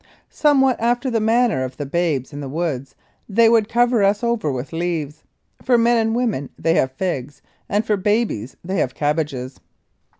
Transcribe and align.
Somewhat 0.31 0.79
after 0.79 1.11
the 1.11 1.19
manner 1.19 1.63
of 1.63 1.77
the 1.77 1.85
Babes 1.85 2.33
in 2.33 2.39
the 2.39 2.49
Woods 2.49 2.95
they 3.29 3.47
would 3.47 3.69
cover 3.69 4.01
us 4.01 4.23
over 4.23 4.51
with 4.51 4.73
leaves. 4.73 5.23
For 5.61 5.77
men 5.77 5.97
and 5.97 6.15
women 6.15 6.49
they 6.57 6.73
have 6.73 6.91
figs 6.93 7.43
and 7.69 7.85
for 7.85 7.97
babies 7.97 8.57
they 8.65 8.77
have 8.77 8.95
cabbages. 8.95 9.59